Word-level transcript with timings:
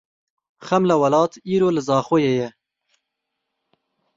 Xemla 0.67 0.95
Welat 1.01 1.33
îro 1.53 1.67
li 1.73 1.81
Zaxoyê 1.87 2.31
ye. 2.39 2.47